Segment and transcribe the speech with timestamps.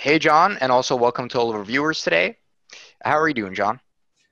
[0.00, 2.38] Hey, John, and also welcome to all of our viewers today.
[3.04, 3.80] How are you doing, John?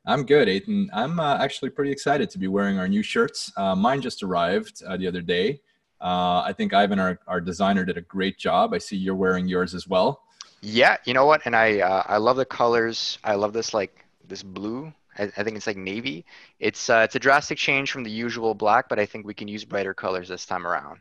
[0.07, 0.89] I'm good, Ethan.
[0.95, 3.53] I'm uh, actually pretty excited to be wearing our new shirts.
[3.55, 5.61] Uh, mine just arrived uh, the other day.
[6.01, 8.73] Uh, I think Ivan, our, our designer, did a great job.
[8.73, 10.23] I see you're wearing yours as well.
[10.63, 11.43] Yeah, you know what?
[11.45, 13.19] And I uh, I love the colors.
[13.23, 14.91] I love this like this blue.
[15.19, 16.25] I, I think it's like navy.
[16.61, 19.49] It's uh, it's a drastic change from the usual black, but I think we can
[19.49, 21.01] use brighter colors this time around.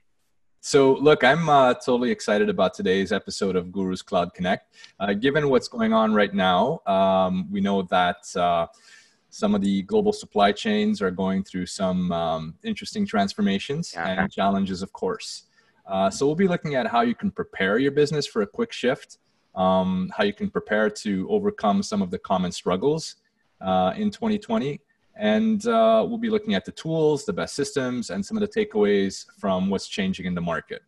[0.68, 4.76] So, look, I'm uh, totally excited about today's episode of Gurus Cloud Connect.
[5.00, 8.68] Uh, given what's going on right now, um, we know that uh,
[9.30, 14.24] some of the global supply chains are going through some um, interesting transformations yeah.
[14.24, 15.44] and challenges, of course.
[15.86, 18.74] Uh, so, we'll be looking at how you can prepare your business for a quick
[18.74, 19.20] shift,
[19.56, 23.16] um, how you can prepare to overcome some of the common struggles
[23.62, 24.82] uh, in 2020,
[25.18, 28.48] and uh, we'll be looking at the tools, the best systems, and some of the
[28.48, 30.82] takeaways from what's changing in the market.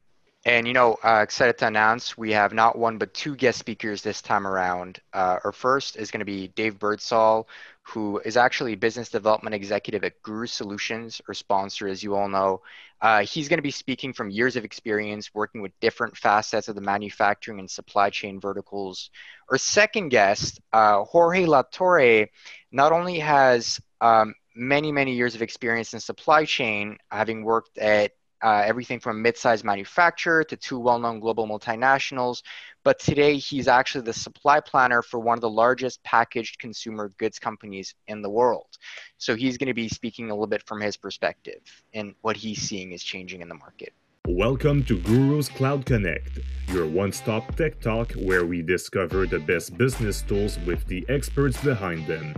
[0.46, 4.02] And you know, uh, excited to announce we have not one but two guest speakers
[4.02, 5.00] this time around.
[5.14, 7.50] Uh, our first is going to be Dave Birdsall,
[7.82, 12.62] who is actually business development executive at Gurus Solutions, or sponsor, as you all know.
[13.02, 16.76] Uh, he's going to be speaking from years of experience working with different facets of
[16.76, 19.10] the manufacturing and supply chain verticals.
[19.50, 22.28] Our second guest, uh, Jorge Latorre,
[22.72, 28.12] not only has um, many, many years of experience in supply chain, having worked at
[28.44, 32.42] uh, everything from mid-sized manufacturer to two well-known global multinationals.
[32.84, 37.40] But today, he's actually the supply planner for one of the largest packaged consumer goods
[37.40, 38.78] companies in the world.
[39.18, 41.62] So he's going to be speaking a little bit from his perspective
[41.94, 43.94] and what he's seeing is changing in the market.
[44.28, 49.78] Welcome to Gurus Cloud Connect, your one stop tech talk where we discover the best
[49.78, 52.36] business tools with the experts behind them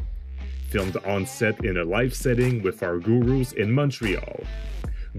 [0.71, 4.39] filmed on set in a live setting with our gurus in Montreal.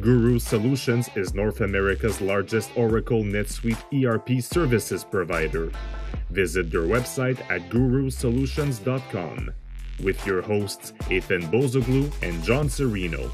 [0.00, 5.70] Gurus Solutions is North America's largest Oracle NetSuite ERP services provider.
[6.30, 9.50] Visit their website at gurusolutions.com
[10.02, 13.30] with your hosts Ethan Bozoglu and John Serino.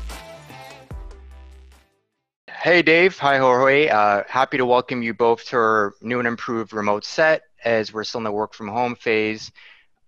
[2.51, 3.89] Hey Dave, hi Jorge.
[3.89, 8.03] Uh, happy to welcome you both to our new and improved remote set as we're
[8.03, 9.53] still in the work from home phase.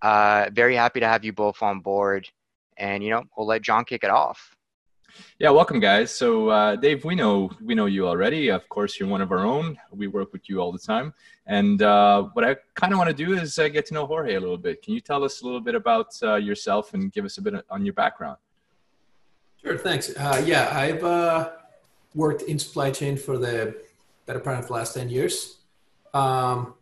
[0.02, 2.28] Uh, very happy to have you both on board.
[2.76, 4.56] And, you know, we'll let John kick it off.
[5.38, 6.10] Yeah, welcome, guys.
[6.10, 8.48] So, uh, Dave, we know we know you already.
[8.48, 9.78] Of course, you're one of our own.
[9.90, 11.14] We work with you all the time.
[11.46, 14.34] And uh, what I kind of want to do is uh, get to know Jorge
[14.34, 14.82] a little bit.
[14.82, 17.54] Can you tell us a little bit about uh, yourself and give us a bit
[17.70, 18.36] on your background?
[19.62, 20.14] Sure, thanks.
[20.16, 21.50] Uh, yeah, I've uh,
[22.14, 23.76] worked in supply chain for the
[24.26, 25.58] better part of the last 10 years.
[26.14, 26.74] Um,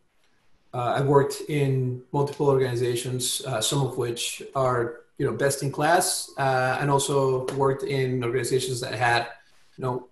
[0.75, 6.79] I've worked in multiple organizations, some of which are you know best in class, uh,
[6.81, 9.29] and also worked in organizations that had
[9.77, 10.09] you know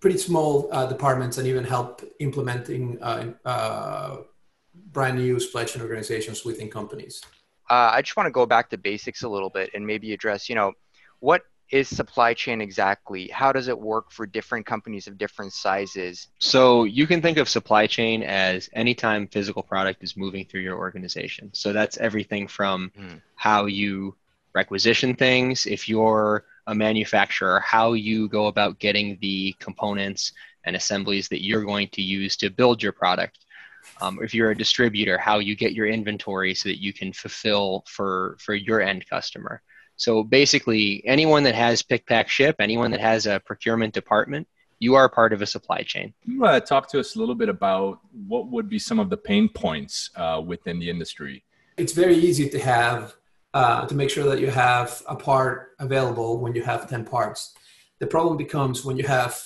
[0.00, 4.16] pretty small uh, departments and even help implementing uh, uh,
[4.92, 7.22] brand new chain organizations within companies.
[7.68, 10.56] I just want to go back to basics a little bit and maybe address you
[10.56, 10.72] know
[11.20, 13.28] what is supply chain exactly?
[13.28, 16.28] How does it work for different companies of different sizes?
[16.38, 20.78] So you can think of supply chain as anytime physical product is moving through your
[20.78, 21.50] organization.
[21.52, 23.20] So that's everything from mm.
[23.36, 24.16] how you
[24.54, 30.32] requisition things, if you're a manufacturer, how you go about getting the components
[30.64, 33.38] and assemblies that you're going to use to build your product.
[34.00, 37.84] Um, if you're a distributor, how you get your inventory so that you can fulfill
[37.86, 39.62] for, for your end customer.
[40.00, 44.94] So basically, anyone that has pick, pack, ship, anyone that has a procurement department, you
[44.94, 46.14] are part of a supply chain.
[46.24, 49.18] You uh, talk to us a little bit about what would be some of the
[49.18, 51.44] pain points uh, within the industry.
[51.76, 53.14] It's very easy to have
[53.52, 57.54] uh, to make sure that you have a part available when you have ten parts.
[57.98, 59.38] The problem becomes when you have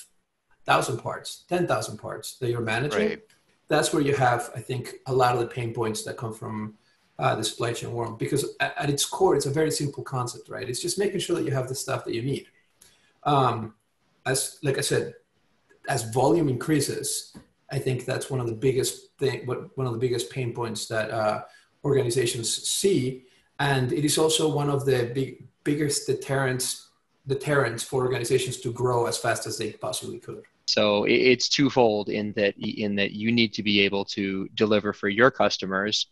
[0.66, 3.08] thousand parts, ten thousand parts that you're managing.
[3.08, 3.22] Right.
[3.66, 6.74] That's where you have, I think, a lot of the pain points that come from
[7.18, 10.48] uh, the supply chain world because at, at, its core it's a very simple concept
[10.48, 10.68] right?
[10.68, 12.46] It's just making sure that you have the stuff that you need.
[13.22, 13.74] Um,
[14.26, 15.12] as like i said
[15.86, 17.36] as volume increases
[17.70, 20.86] i think that's one of the biggest thing what one of the biggest pain points
[20.86, 21.42] that uh,
[21.84, 23.24] organizations see.
[23.60, 26.90] And it is also one of the big biggest deterrents
[27.26, 30.42] deterrents for organizations to grow as fast as they possibly could.
[30.66, 35.08] So it's twofold in that in that you need to be able to deliver for
[35.08, 36.06] your customers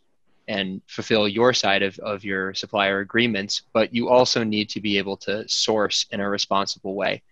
[0.49, 4.99] and fulfill your side of, of your supplier agreements, but you also need to be
[4.99, 7.23] able to source in a responsible way.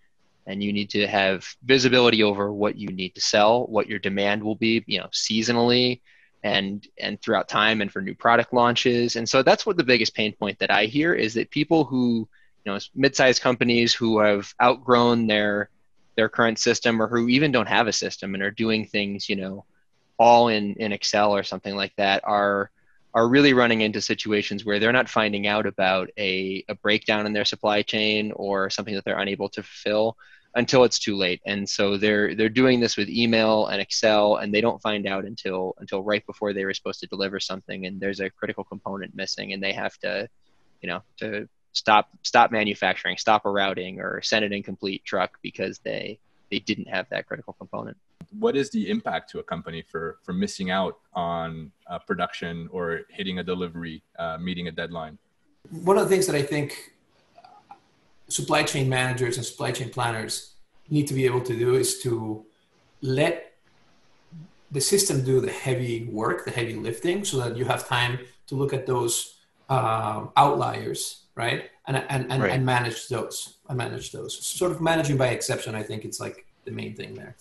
[0.47, 4.43] And you need to have visibility over what you need to sell, what your demand
[4.43, 6.01] will be, you know, seasonally
[6.43, 9.15] and and throughout time and for new product launches.
[9.15, 12.27] And so that's what the biggest pain point that I hear is that people who,
[12.65, 15.69] you know, mid-sized companies who have outgrown their
[16.15, 19.35] their current system or who even don't have a system and are doing things, you
[19.35, 19.65] know,
[20.17, 22.71] all in in Excel or something like that are
[23.13, 27.33] are really running into situations where they're not finding out about a, a breakdown in
[27.33, 30.17] their supply chain or something that they're unable to fulfill
[30.55, 31.41] until it's too late.
[31.45, 35.25] And so they're they're doing this with email and Excel and they don't find out
[35.25, 39.15] until until right before they were supposed to deliver something and there's a critical component
[39.15, 40.27] missing and they have to,
[40.81, 45.79] you know, to stop stop manufacturing, stop a routing or send an incomplete truck because
[45.79, 46.19] they
[46.49, 47.97] they didn't have that critical component.
[48.39, 53.01] What is the impact to a company for for missing out on uh, production or
[53.09, 55.17] hitting a delivery, uh, meeting a deadline?
[55.69, 56.93] One of the things that I think
[58.29, 60.55] supply chain managers and supply chain planners
[60.89, 62.45] need to be able to do is to
[63.01, 63.53] let
[64.71, 68.55] the system do the heavy work, the heavy lifting, so that you have time to
[68.55, 69.39] look at those
[69.69, 71.69] uh, outliers, right?
[71.87, 72.51] And and and, right.
[72.51, 73.57] and manage those.
[73.67, 74.37] And manage those.
[74.45, 75.75] Sort of managing by exception.
[75.75, 77.35] I think it's like the main thing there.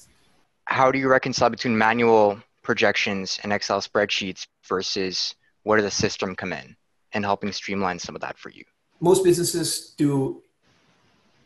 [0.70, 5.34] How do you reconcile between manual projections and Excel spreadsheets versus
[5.64, 6.76] where does the system come in
[7.12, 8.64] and helping streamline some of that for you?
[9.00, 10.42] Most businesses do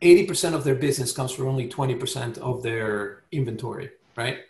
[0.03, 4.41] 80% of their business comes from only 20% of their inventory, right?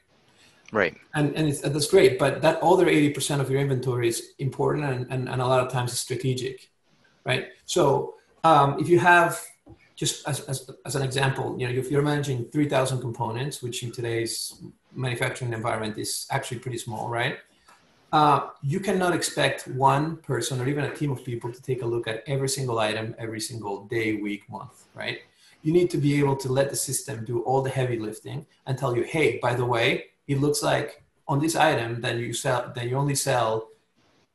[0.73, 0.97] Right.
[1.15, 5.29] And, and that's great, but that other 80% of your inventory is important and, and,
[5.29, 6.69] and a lot of times it's strategic,
[7.25, 7.47] right?
[7.65, 9.41] So um, if you have,
[9.97, 13.93] just as, as, as an example, you know, if you're managing 3,000 components, which in
[13.93, 14.63] today's
[14.93, 17.39] manufacturing environment is actually pretty small, right?
[18.13, 21.87] Uh, you cannot expect one person or even a team of people to take a
[21.87, 25.19] look at every single item every single day, week, month, right?
[25.65, 28.79] you need to be able to let the system do all the heavy lifting and
[28.79, 32.71] tell you, hey, by the way, it looks like on this item that you sell
[32.77, 33.71] that you only sell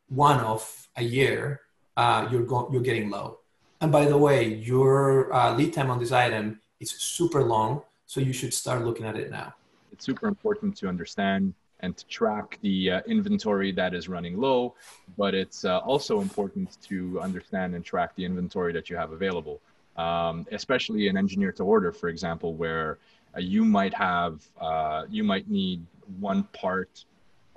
[0.10, 1.62] one of a year,
[1.96, 3.39] uh, you're go- you're getting low.
[3.82, 8.20] And by the way, your uh, lead time on this item is super long, so
[8.20, 9.54] you should start looking at it now.
[9.92, 14.76] It's super important to understand and to track the uh, inventory that is running low,
[15.18, 19.62] but it's uh, also important to understand and track the inventory that you have available
[20.00, 22.98] um, especially an engineer to order, for example, where
[23.36, 25.86] uh, you might have, uh, you might need
[26.20, 27.04] one part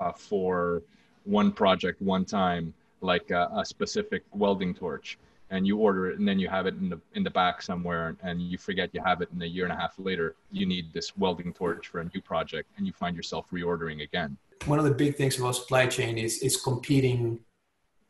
[0.01, 0.83] uh, for
[1.25, 5.19] one project one time, like a, a, specific welding torch,
[5.53, 8.17] and you order it, and then you have it in the in the back somewhere,
[8.23, 10.93] and you forget you have it, and a year and a half later, you need
[10.93, 14.37] this welding torch for a new project, and you find yourself reordering again.
[14.65, 17.23] One of the big things about supply chain is is competing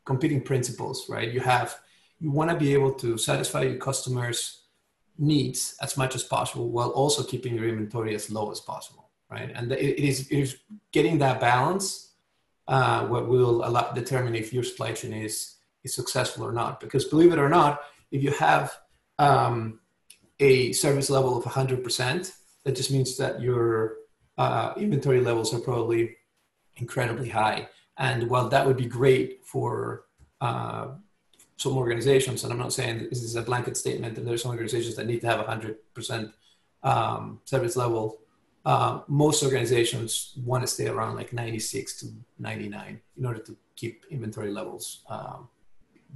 [0.05, 1.29] competing principles, right?
[1.31, 1.69] You have
[2.19, 4.41] you want to be able to satisfy your customers'
[5.17, 9.51] needs as much as possible while also keeping your inventory as low as possible, right?
[9.53, 10.57] And it is, it is
[10.91, 12.13] getting that balance
[12.67, 16.79] uh, what will allow, determine if your supply chain is, is successful or not.
[16.79, 17.81] Because believe it or not,
[18.11, 18.73] if you have
[19.19, 19.79] um,
[20.39, 22.31] a service level of 100%,
[22.63, 23.95] that just means that your
[24.37, 26.15] uh, inventory levels are probably
[26.77, 27.67] incredibly high.
[27.97, 30.05] And while that would be great for
[30.41, 30.87] uh,
[31.57, 34.95] some organizations, and I'm not saying this is a blanket statement, and there's some organizations
[34.95, 36.33] that need to have 100%
[36.83, 38.19] um, service level.
[38.65, 42.07] Uh, most organizations want to stay around like 96 to
[42.39, 45.49] 99 in order to keep inventory levels um,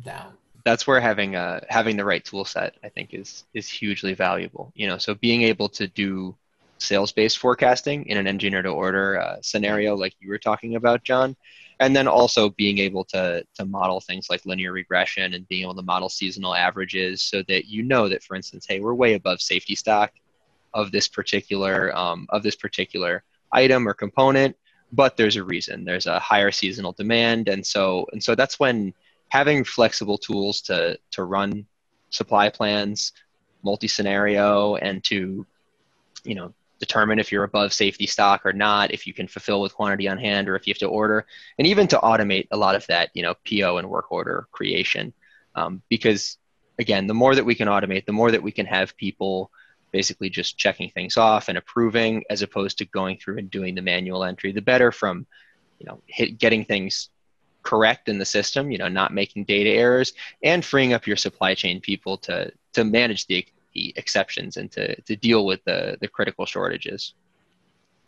[0.04, 0.34] down.
[0.66, 4.72] That's where having uh, having the right tool set, I think, is is hugely valuable.
[4.76, 6.36] You know, so being able to do
[6.80, 11.36] sales-based forecasting in an engineer to order uh, scenario like you were talking about, John,
[11.80, 15.76] and then also being able to to model things like linear regression and being able
[15.76, 19.42] to model seasonal averages so that you know that for instance hey we're way above
[19.42, 20.12] safety stock
[20.74, 24.56] of this particular um, of this particular item or component
[24.92, 28.94] but there's a reason there's a higher seasonal demand and so and so that's when
[29.30, 31.66] having flexible tools to to run
[32.10, 33.12] supply plans
[33.64, 35.46] multi scenario and to
[36.24, 39.74] you know determine if you're above safety stock or not, if you can fulfill with
[39.74, 41.26] quantity on hand or if you have to order,
[41.58, 45.14] and even to automate a lot of that, you know, PO and work order creation.
[45.56, 46.38] Um, because
[46.80, 49.52] again, the more that we can automate, the more that we can have people
[49.92, 53.82] basically just checking things off and approving as opposed to going through and doing the
[53.82, 55.26] manual entry, the better from,
[55.80, 57.10] you know, hit, getting things
[57.64, 61.54] correct in the system, you know, not making data errors and freeing up your supply
[61.54, 66.08] chain people to, to manage the the exceptions and to, to deal with the, the
[66.08, 67.14] critical shortages.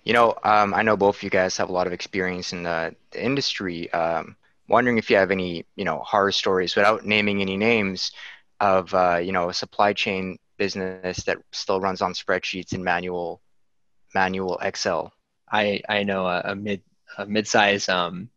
[0.04, 2.64] You know, um, I know both of you guys have a lot of experience in
[2.64, 3.92] the, the industry.
[3.94, 4.36] Um,
[4.68, 8.14] wondering if you have any, you know, horror stories without naming any names
[8.60, 13.40] of, uh, you know, a supply chain business that still runs on spreadsheets and manual,
[14.16, 15.14] manual Excel.
[15.52, 16.82] I, I know a, a mid
[17.18, 18.30] a mid-size um,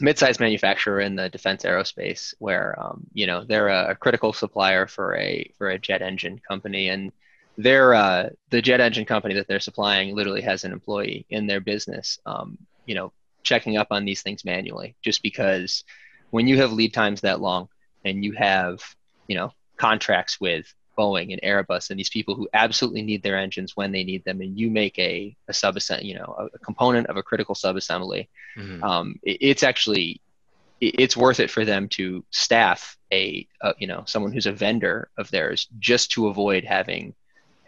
[0.00, 4.86] mid-sized manufacturer in the defense aerospace where um, you know they're a, a, critical supplier
[4.86, 6.88] for a for a jet engine company.
[6.88, 7.12] And
[7.56, 11.60] they're uh, the jet engine company that they're supplying literally has an employee in their
[11.60, 13.12] business um, you know
[13.42, 15.84] checking up on these things manually just because
[16.30, 17.68] when you have lead times that long
[18.04, 18.80] and you have
[19.26, 23.76] you know contracts with Boeing and Airbus and these people who absolutely need their engines
[23.76, 27.16] when they need them, and you make a, a subassembly, you know, a, component of
[27.16, 28.82] a critical subassembly, mm-hmm.
[28.82, 30.20] um, it, it's actually
[30.80, 35.08] it's worth it for them to staff a, a, you know someone who's a vendor
[35.18, 37.14] of theirs just to avoid having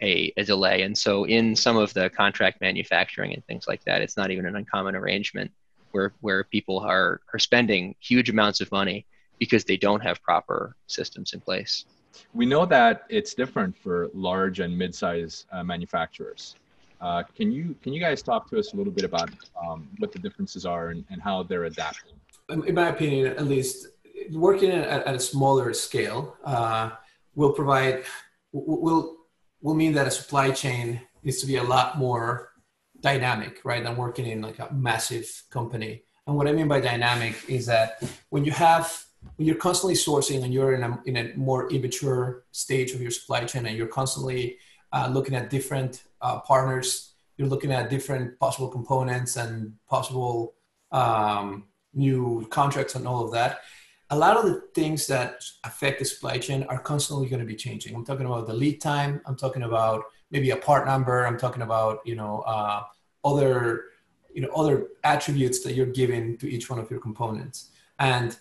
[0.01, 0.81] a, a delay.
[0.81, 4.45] And so in some of the contract manufacturing and things like that, it's not even
[4.45, 5.51] an uncommon arrangement
[5.91, 9.05] where where people are are spending huge amounts of money
[9.39, 11.85] because they don't have proper systems in place.
[12.33, 16.55] We know that it's different for large and mid-size uh, manufacturers.
[16.99, 19.29] Uh, can you can you guys talk to us a little bit about
[19.61, 22.13] um, what the differences are and, and how they're adapting?
[22.49, 23.87] In my opinion, at least,
[24.31, 26.91] working at, at a smaller scale uh,
[27.33, 28.03] will provide
[28.51, 29.17] will
[29.61, 32.51] will mean that a supply chain needs to be a lot more
[32.99, 36.03] dynamic, right, than working in like a massive company.
[36.27, 40.43] And what I mean by dynamic is that when you have when you're constantly sourcing
[40.43, 43.87] and you're in a, in a more immature stage of your supply chain and you're
[43.87, 44.57] constantly
[44.93, 50.53] uh, looking at different uh, partners, you're looking at different possible components and possible
[50.91, 53.61] um, new contracts and all of that.
[54.09, 57.55] A lot of the things that affect the supply chain are constantly going to be
[57.55, 57.95] changing.
[57.95, 59.21] I'm talking about the lead time.
[59.25, 61.25] I'm talking about maybe a part number.
[61.25, 62.83] I'm talking about you know uh,
[63.23, 63.85] other
[64.33, 67.69] you know other attributes that you're giving to each one of your components.
[67.99, 68.37] And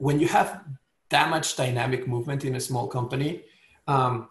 [0.00, 0.62] when you have
[1.10, 3.42] that much dynamic movement in a small company,
[3.86, 4.30] um,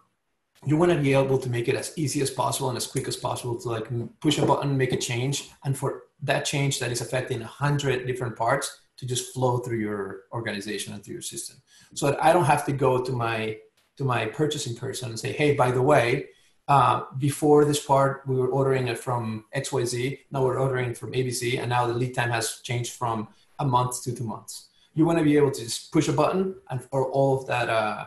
[0.66, 3.06] you want to be able to make it as easy as possible and as quick
[3.06, 3.88] as possible to like
[4.20, 8.06] push a button, make a change, and for that change that is affecting a hundred
[8.06, 11.56] different parts to just flow through your organization and through your system,
[11.94, 13.56] so that I don't have to go to my
[13.96, 16.26] to my purchasing person and say, hey, by the way,
[16.68, 21.60] uh, before this part we were ordering it from XYZ, now we're ordering from ABC,
[21.60, 23.28] and now the lead time has changed from
[23.60, 26.54] a month to two months you want to be able to just push a button
[26.70, 28.06] and for all of that uh,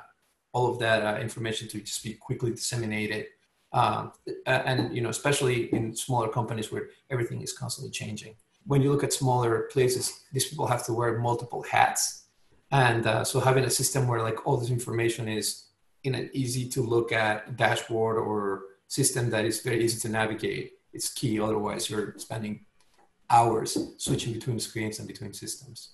[0.52, 3.28] all of that uh, information to just be quickly disseminated
[3.74, 4.12] um,
[4.46, 8.36] and you know especially in smaller companies where everything is constantly changing.
[8.66, 12.26] When you look at smaller places these people have to wear multiple hats.
[12.72, 15.66] And uh, so having a system where like all this information is
[16.04, 20.74] in an easy to look at dashboard or system that is very easy to navigate
[20.92, 21.40] is key.
[21.40, 22.66] Otherwise you're spending
[23.30, 25.94] hours switching between screens and between systems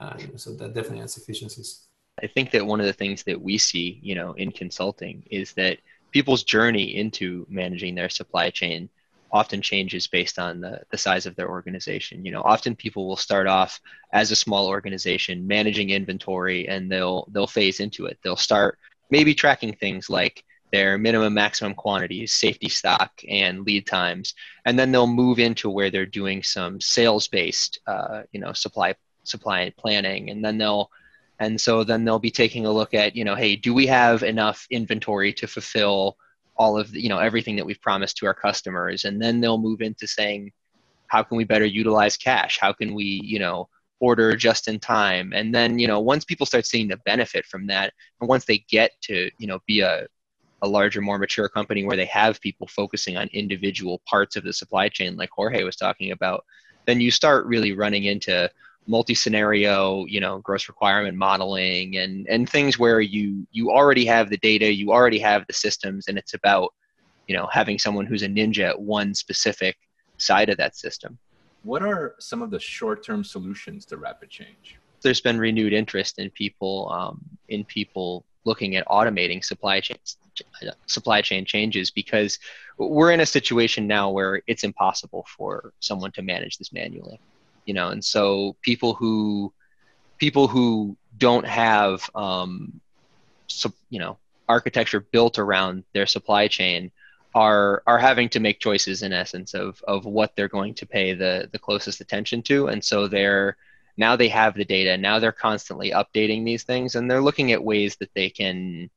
[0.00, 1.86] uh, so that definitely has efficiencies.
[2.22, 5.52] I think that one of the things that we see, you know, in consulting is
[5.52, 5.78] that
[6.12, 8.88] people's journey into managing their supply chain
[9.32, 12.24] often changes based on the, the size of their organization.
[12.24, 13.80] You know, often people will start off
[14.12, 18.18] as a small organization managing inventory and they'll they'll phase into it.
[18.22, 18.78] They'll start
[19.10, 24.34] maybe tracking things like their minimum maximum quantities, safety stock, and lead times,
[24.64, 28.94] and then they'll move into where they're doing some sales based, uh, you know, supply
[29.28, 30.90] supply and planning and then they'll
[31.38, 34.22] and so then they'll be taking a look at you know hey do we have
[34.22, 36.16] enough inventory to fulfill
[36.56, 39.04] all of the, you know everything that we've promised to our customers?
[39.04, 40.52] And then they'll move into saying
[41.08, 42.58] how can we better utilize cash?
[42.60, 43.68] How can we you know
[44.00, 45.32] order just in time?
[45.34, 48.58] And then you know once people start seeing the benefit from that and once they
[48.68, 50.06] get to you know be a
[50.62, 54.52] a larger more mature company where they have people focusing on individual parts of the
[54.54, 56.46] supply chain like jorge was talking about
[56.86, 58.50] then you start really running into
[58.88, 64.36] multi-scenario you know gross requirement modeling and and things where you you already have the
[64.38, 66.72] data you already have the systems and it's about
[67.26, 69.76] you know having someone who's a ninja at one specific
[70.18, 71.18] side of that system.
[71.62, 74.76] What are some of the short-term solutions to rapid change?
[75.02, 80.16] There's been renewed interest in people um, in people looking at automating supply chains
[80.86, 82.38] supply chain changes because
[82.78, 87.18] we're in a situation now where it's impossible for someone to manage this manually
[87.66, 89.52] you know and so people who
[90.18, 92.80] people who don't have um,
[93.90, 94.18] you know
[94.48, 96.90] architecture built around their supply chain
[97.34, 101.12] are are having to make choices in essence of of what they're going to pay
[101.12, 102.68] the the closest attention to.
[102.68, 103.56] And so they're
[103.98, 107.62] now they have the data now they're constantly updating these things and they're looking at
[107.62, 108.90] ways that they can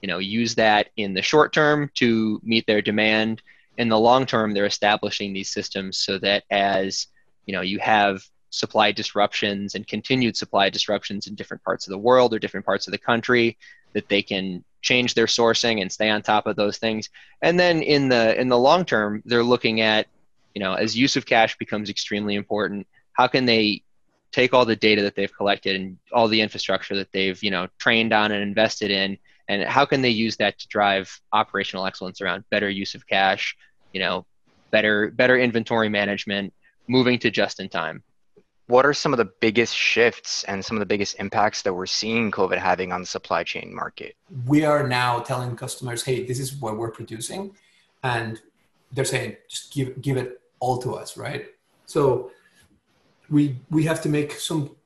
[0.00, 3.42] you know use that in the short term to meet their demand.
[3.78, 7.08] In the long term they're establishing these systems so that as
[7.46, 11.98] you know you have supply disruptions and continued supply disruptions in different parts of the
[11.98, 13.56] world or different parts of the country
[13.92, 17.10] that they can change their sourcing and stay on top of those things.
[17.42, 20.06] And then in the in the long term they're looking at
[20.54, 23.82] you know as use of cash becomes extremely important how can they
[24.32, 27.68] take all the data that they've collected and all the infrastructure that they've you know
[27.78, 29.16] trained on and invested in
[29.48, 33.56] and how can they use that to drive operational excellence around better use of cash
[33.92, 34.24] you know
[34.70, 36.52] better better inventory management
[36.90, 38.02] moving to just in time.
[38.66, 41.86] What are some of the biggest shifts and some of the biggest impacts that we're
[41.86, 44.16] seeing COVID having on the supply chain market?
[44.46, 47.54] We are now telling customers, hey, this is what we're producing.
[48.02, 48.40] And
[48.92, 51.46] they're saying, just give, give it all to us, right?
[51.86, 52.30] So
[53.28, 54.76] we, we have to make some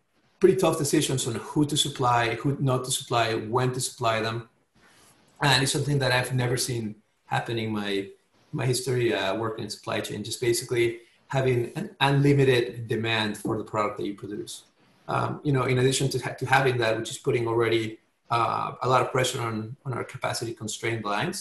[0.40, 4.48] pretty tough decisions on who to supply, who not to supply, when to supply them.
[5.42, 6.96] And it's something that I've never seen
[7.26, 8.08] happening my,
[8.52, 11.00] my history uh, working in supply chain, just basically
[11.34, 12.64] having an unlimited
[12.94, 14.54] demand for the product that you produce.
[15.08, 17.98] Um, you know, in addition to, to having that, which is putting already
[18.30, 21.38] uh, a lot of pressure on, on our capacity constrained lines,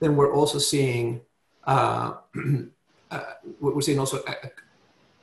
[0.00, 1.22] then we're also seeing
[1.64, 2.12] uh,
[3.10, 4.34] uh, we're seeing also uh,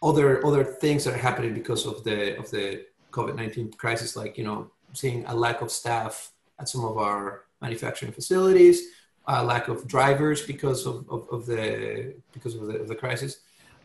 [0.09, 2.65] other other things that are happening because of the of the
[3.11, 7.21] COVID nineteen crisis, like you know, seeing a lack of staff at some of our
[7.61, 8.77] manufacturing facilities,
[9.27, 13.33] a lack of drivers because of, of, of the because of the, of the crisis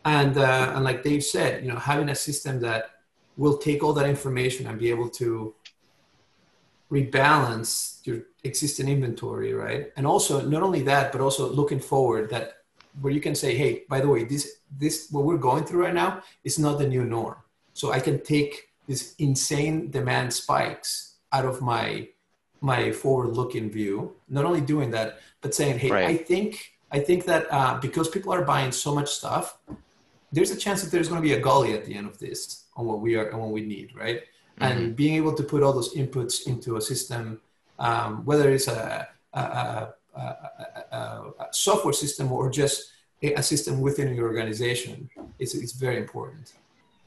[0.07, 2.91] and uh, and like Dave said, you know, having a system that
[3.35, 5.53] will take all that information and be able to
[6.89, 9.91] rebalance your existing inventory, right?
[9.97, 12.53] And also not only that, but also looking forward that
[13.01, 14.43] where you can say, hey, by the way, this
[14.79, 17.35] this what we're going through right now is not the new norm.
[17.73, 22.07] So I can take this insane demand spikes out of my
[22.61, 24.15] my forward-looking view.
[24.29, 26.07] Not only doing that, but saying, hey, right.
[26.07, 29.59] I think I think that uh, because people are buying so much stuff,
[30.31, 32.65] there's a chance that there's going to be a gully at the end of this
[32.75, 34.21] on what we are and what we need, right?
[34.59, 34.63] Mm-hmm.
[34.63, 37.39] And being able to put all those inputs into a system,
[37.79, 39.39] um, whether it's a, a,
[40.15, 40.19] a,
[40.91, 42.91] a, software system or just
[43.21, 46.53] a, system within your organization, is, is very important.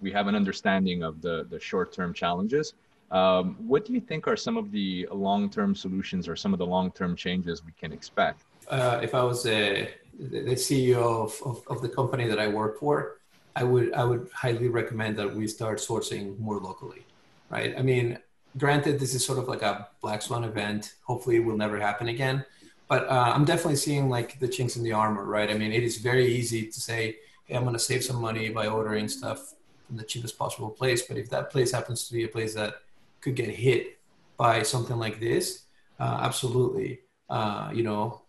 [0.00, 2.74] We have an understanding of the, the short-term challenges.
[3.10, 6.66] Um, what do you think are some of the long-term solutions or some of the
[6.66, 8.44] long-term changes we can expect?
[8.68, 9.90] Uh, if I was a
[10.28, 13.20] the CEO of, of, of, the company that I work for,
[13.56, 17.04] I would I would highly recommend that we start sourcing more locally,
[17.48, 17.74] right?
[17.76, 18.18] I mean,
[18.58, 20.94] granted, this is sort of like a black swan event.
[21.04, 22.44] Hopefully, it will never happen again.
[22.88, 25.48] But uh, I'm definitely seeing like the chinks in the armor, right?
[25.48, 27.16] I mean, it is very easy to say,
[27.46, 29.54] "Hey, I'm going to save some money by ordering stuff
[29.86, 32.74] from the cheapest possible place." But if that place happens to be a place that
[33.20, 33.98] could get hit
[34.36, 35.64] by something like this,
[35.98, 38.22] uh, absolutely, uh, you know,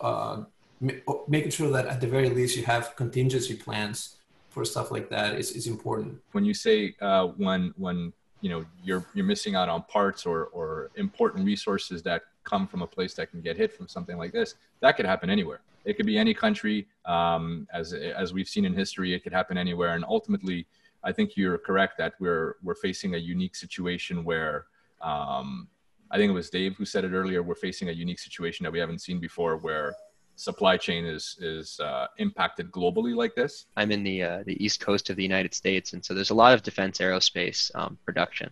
[0.00, 0.44] uh,
[0.80, 4.16] making sure that at the very least you have contingency plans
[4.48, 6.20] for stuff like that is, is important.
[6.32, 10.46] When you say uh, when when you know you're you're missing out on parts or
[10.46, 14.32] or important resources that come from a place that can get hit from something like
[14.32, 15.60] this, that could happen anywhere.
[15.84, 16.86] It could be any country.
[17.04, 19.94] Um, as as we've seen in history, it could happen anywhere.
[19.94, 20.66] And ultimately,
[21.02, 24.66] I think you're correct that we're we're facing a unique situation where.
[25.00, 25.68] Um,
[26.10, 27.42] I think it was Dave who said it earlier.
[27.42, 29.94] We're facing a unique situation that we haven't seen before, where
[30.38, 33.66] supply chain is is uh, impacted globally like this?
[33.76, 36.34] I'm in the uh, the east coast of the United States, and so there's a
[36.34, 38.50] lot of defense aerospace um, production,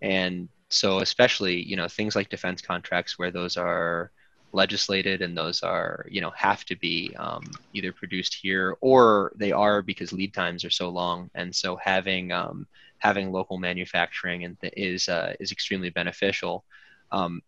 [0.00, 4.12] and so especially you know things like defense contracts where those are
[4.54, 9.52] legislated and those are you know have to be um, either produced here or they
[9.52, 12.66] are because lead times are so long, and so having um,
[12.98, 16.64] having local manufacturing and th- is uh, is extremely beneficial.
[17.10, 17.42] Um,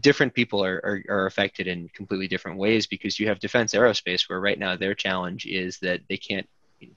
[0.00, 4.28] different people are, are, are, affected in completely different ways because you have defense aerospace
[4.28, 6.48] where right now their challenge is that they can't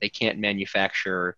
[0.02, 1.36] they can't manufacture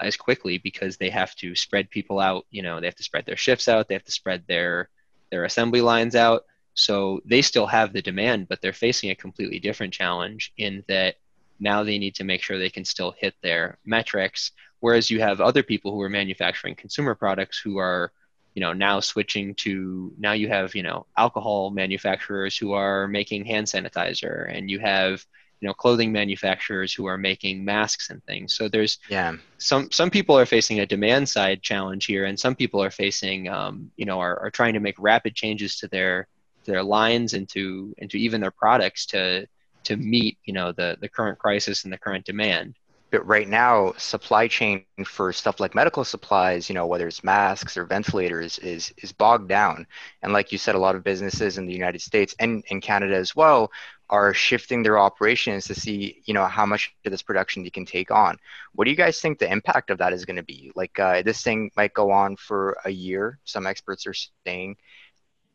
[0.00, 3.24] as quickly because they have to spread people out you know they have to spread
[3.24, 4.88] their shifts out they have to spread their
[5.30, 6.44] their assembly lines out.
[6.74, 11.16] So they still have the demand but they're facing a completely different challenge in that
[11.58, 14.52] now they need to make sure they can still hit their metrics.
[14.80, 18.12] Whereas you have other people who are manufacturing consumer products who are
[18.60, 23.42] you know now switching to now you have you know alcohol manufacturers who are making
[23.42, 25.24] hand sanitizer and you have
[25.62, 28.54] you know clothing manufacturers who are making masks and things.
[28.54, 29.36] So there's yeah.
[29.56, 33.48] some some people are facing a demand side challenge here and some people are facing
[33.48, 36.28] um, you know are, are trying to make rapid changes to their
[36.64, 39.46] to their lines and to and to even their products to
[39.84, 42.76] to meet you know the the current crisis and the current demand
[43.12, 47.84] right now supply chain for stuff like medical supplies you know whether it's masks or
[47.84, 49.86] ventilators is is bogged down.
[50.22, 53.16] And like you said a lot of businesses in the united states and in canada
[53.16, 53.70] as well
[54.08, 57.86] are shifting their operations to see you know how much of this production you can
[57.86, 58.36] take on.
[58.74, 60.72] What do you guys think the impact of that is going to be?
[60.74, 63.38] Like uh, this thing might go on for a year.
[63.44, 64.14] Some experts are
[64.46, 64.76] saying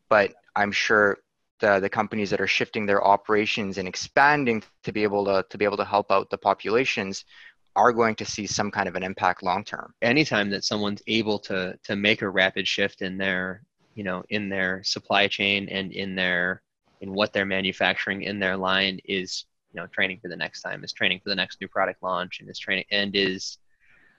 [0.08, 1.18] but i'm sure
[1.60, 5.58] the, the companies that are shifting their operations and expanding to be able to, to
[5.58, 7.24] be able to help out the populations
[7.76, 9.94] are going to see some kind of an impact long term.
[10.02, 13.62] Anytime that someone's able to to make a rapid shift in their
[13.94, 16.62] you know in their supply chain and in their
[17.02, 20.82] in what they're manufacturing in their line is you know training for the next time,
[20.82, 23.58] is training for the next new product launch, and is training and is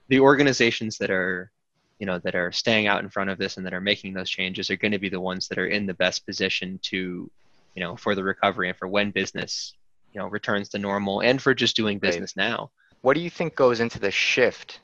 [0.08, 1.50] the organizations that are
[1.98, 4.30] you know that are staying out in front of this and that are making those
[4.30, 7.30] changes are going to be the ones that are in the best position to
[7.74, 9.74] you know for the recovery and for when business
[10.12, 12.48] you know returns to normal and for just doing business right.
[12.48, 12.70] now
[13.02, 14.80] what do you think goes into the shift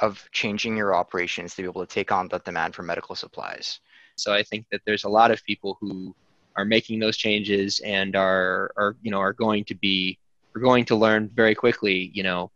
[0.00, 3.80] of changing your operations to be able to take on the demand for medical supplies?
[4.16, 6.14] So i think that there's a lot of people who
[6.56, 10.18] are making those changes and are are you know are going to be
[10.54, 12.50] are going to learn very quickly you know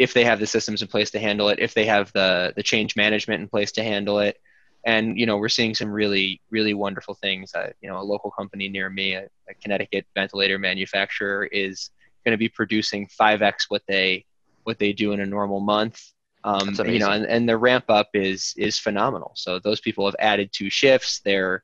[0.00, 2.62] if they have the systems in place to handle it if they have the the
[2.62, 4.40] change management in place to handle it.
[4.86, 7.54] And you know we're seeing some really really wonderful things.
[7.54, 11.90] Uh, you know a local company near me a, a connecticut ventilator manufacturer is
[12.24, 14.24] going to be producing 5x what they
[14.64, 16.12] what they do in a normal month.
[16.42, 19.32] Um, you know and, and the ramp up is is phenomenal.
[19.34, 21.20] So those people have added two shifts.
[21.20, 21.62] They're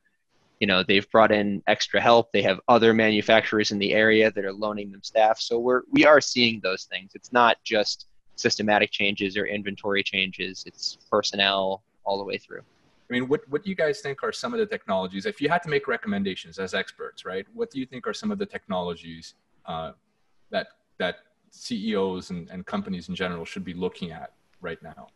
[0.60, 2.30] you know they've brought in extra help.
[2.32, 5.40] They have other manufacturers in the area that are loaning them staff.
[5.40, 7.12] So we're we are seeing those things.
[7.14, 10.64] It's not just systematic changes or inventory changes.
[10.66, 12.60] It's personnel all the way through.
[13.08, 15.26] I mean, what, what do you guys think are some of the technologies?
[15.26, 17.46] If you had to make recommendations as experts, right?
[17.54, 19.92] What do you think are some of the technologies uh,
[20.50, 21.16] that that
[21.50, 25.08] CEOs and, and companies in general should be looking at right now?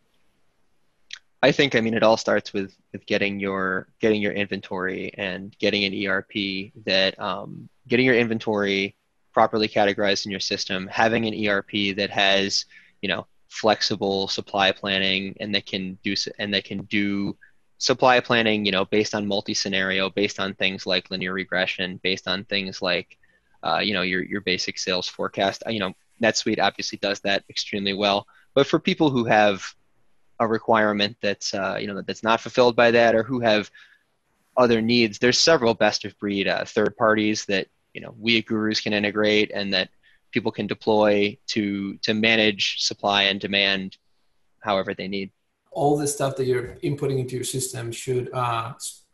[1.43, 5.57] I think I mean it all starts with with getting your getting your inventory and
[5.59, 8.97] getting an ERP that um, getting your inventory
[9.33, 12.67] properly categorized in your system, having an ERP that has
[13.01, 17.37] you know flexible supply planning and that can do and that can do
[17.81, 22.45] supply planning, you know, based on multi-scenario, based on things like linear regression, based on
[22.45, 23.19] things like,
[23.63, 25.63] uh, you know, your your basic sales forecast.
[25.69, 25.93] You know,
[26.23, 28.27] NetSuite obviously does that extremely well.
[28.55, 29.65] But for people who have
[30.39, 33.71] a requirement that's uh, you know that's not fulfilled by that, or who have
[34.57, 38.47] other needs, there's several best of breed uh, third parties that you know we at
[38.47, 39.91] Gurus can integrate and that
[40.31, 43.97] people can deploy to to manage supply and demand
[44.61, 45.31] however they need
[45.73, 48.73] all the stuff that you're inputting into your system should uh,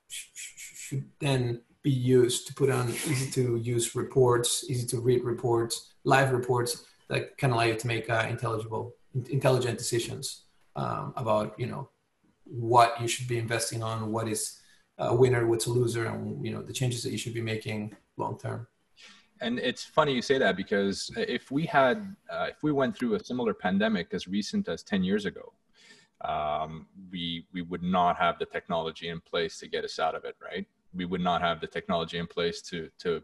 [0.08, 5.74] should then be used to put on easy to use reports, easy to read reports,
[6.02, 8.96] live reports that can allow you to make uh, intelligible,
[9.30, 11.88] intelligent decisions um, about you know
[12.42, 14.42] what you should be investing on, what is
[14.98, 17.94] a winner, what's a loser, and you know the changes that you should be making
[18.16, 18.66] long term.
[19.40, 21.96] And it's funny you say that because if we had,
[22.34, 25.52] uh, if we went through a similar pandemic as recent as 10 years ago,
[26.32, 30.24] um, we we would not have the technology in place to get us out of
[30.24, 30.66] it right
[30.96, 33.22] we would not have the technology in place to to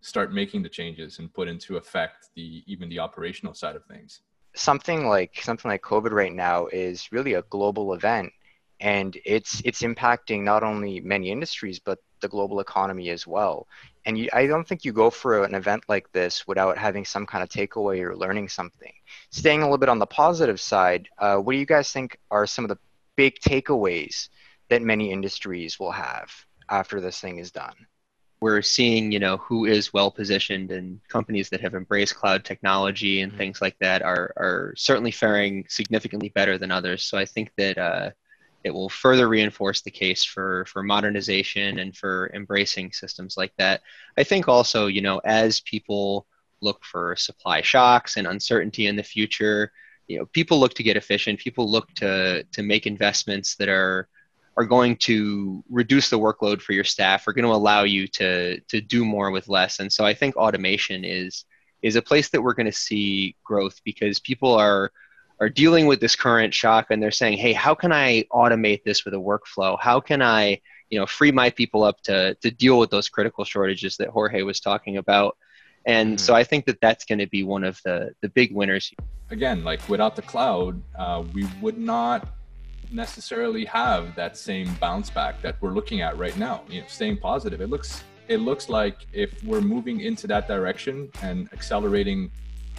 [0.00, 4.20] start making the changes and put into effect the even the operational side of things.
[4.54, 8.32] Something like something like covid right now is really a global event
[8.80, 13.66] and it's it's impacting not only many industries but the global economy as well.
[14.06, 17.26] And you, I don't think you go for an event like this without having some
[17.26, 18.92] kind of takeaway or learning something.
[19.30, 22.46] Staying a little bit on the positive side, uh, what do you guys think are
[22.46, 22.78] some of the
[23.16, 24.28] big takeaways
[24.70, 26.30] that many industries will have
[26.70, 27.74] after this thing is done?
[28.40, 33.22] We're seeing, you know, who is well positioned and companies that have embraced cloud technology
[33.22, 33.38] and mm-hmm.
[33.38, 37.04] things like that are are certainly faring significantly better than others.
[37.04, 38.10] So I think that uh,
[38.64, 43.82] it will further reinforce the case for for modernization and for embracing systems like that.
[44.18, 46.26] I think also, you know, as people
[46.60, 49.70] look for supply shocks and uncertainty in the future,
[50.08, 51.38] you know, people look to get efficient.
[51.38, 54.08] People look to to make investments that are
[54.56, 58.60] are going to reduce the workload for your staff, are going to allow you to
[58.60, 59.80] to do more with less.
[59.80, 61.44] And so I think automation is
[61.82, 64.90] is a place that we're going to see growth because people are
[65.40, 69.04] are dealing with this current shock and they're saying, hey, how can I automate this
[69.04, 69.78] with a workflow?
[69.78, 73.44] How can I, you know, free my people up to, to deal with those critical
[73.44, 75.36] shortages that Jorge was talking about?
[75.86, 76.18] And mm-hmm.
[76.18, 78.92] so I think that that's going to be one of the, the big winners.
[79.30, 82.28] Again, like without the cloud, uh, we would not
[82.94, 86.62] necessarily have that same bounce back that we're looking at right now.
[86.68, 87.60] You know, staying positive.
[87.60, 92.30] It looks it looks like if we're moving into that direction and accelerating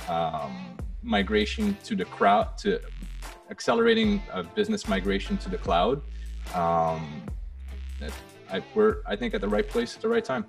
[0.09, 2.79] um, migration to the crowd to
[3.51, 4.23] accelerating
[4.55, 6.01] business migration to the cloud
[6.55, 7.21] um,
[8.51, 10.45] I, we're i think at the right place at the right time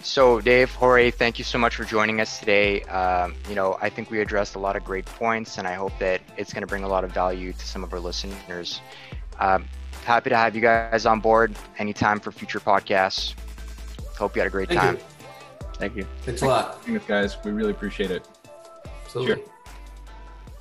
[0.00, 3.88] so dave jorge thank you so much for joining us today um, you know i
[3.88, 6.66] think we addressed a lot of great points and i hope that it's going to
[6.66, 8.80] bring a lot of value to some of our listeners
[9.38, 9.64] um,
[10.04, 13.34] happy to have you guys on board anytime for future podcasts
[14.18, 15.02] hope you had a great thank time you.
[15.74, 18.26] thank you thanks a lot thanks guys we really appreciate it
[19.14, 19.44] Absolutely.
[19.44, 19.52] Sure.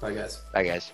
[0.02, 0.42] Bye, guys.
[0.54, 0.92] Bye, guys.